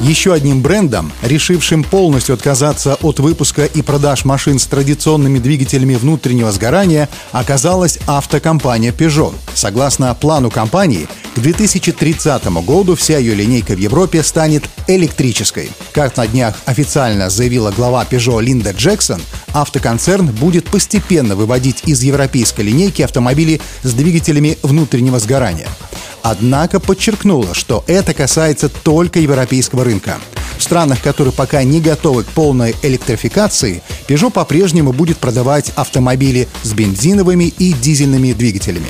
[0.00, 6.52] Еще одним брендом, решившим полностью отказаться от выпуска и продаж машин с традиционными двигателями внутреннего
[6.52, 9.34] сгорания, оказалась автокомпания Peugeot.
[9.54, 15.70] Согласно плану компании, к 2030 году вся ее линейка в Европе станет электрической.
[15.92, 19.22] Как на днях официально заявила глава Peugeot Линда Джексон,
[19.54, 25.68] автоконцерн будет постепенно выводить из европейской линейки автомобили с двигателями внутреннего сгорания
[26.24, 30.16] однако подчеркнула, что это касается только европейского рынка.
[30.58, 36.72] В странах, которые пока не готовы к полной электрификации, Peugeot по-прежнему будет продавать автомобили с
[36.72, 38.88] бензиновыми и дизельными двигателями.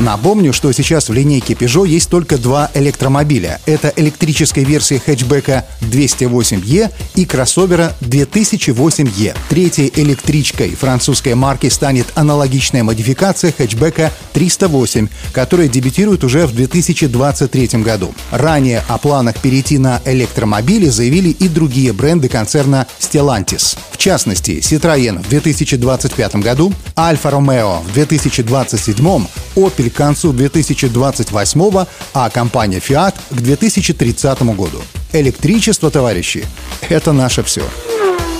[0.00, 3.60] Напомню, что сейчас в линейке Peugeot есть только два электромобиля.
[3.66, 9.36] Это электрическая версия хэтчбека 208E и кроссовера 2008E.
[9.50, 18.14] Третьей электричкой французской марки станет аналогичная модификация хэтчбека 308, которая дебютирует уже в 2023 году.
[18.30, 23.76] Ранее о планах перейти на электромобили заявили и другие бренды концерна Stellantis.
[23.90, 29.26] В частности, Citroën в 2025 году, Alfa Romeo в 2027,
[29.66, 34.80] Opel к концу 2028, а компания Fiat к 2030 году.
[35.12, 36.44] Электричество, товарищи,
[36.88, 37.62] это наше все.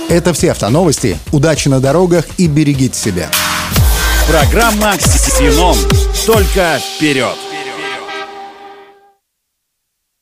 [0.09, 1.17] Это все автоновости.
[1.31, 3.29] Удачи на дорогах и берегите себя.
[4.27, 5.75] Программа «Ксеном».
[6.25, 7.50] Только вперед!